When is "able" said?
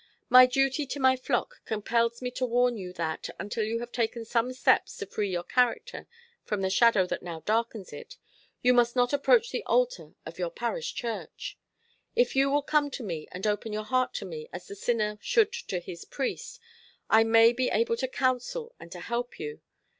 17.69-17.95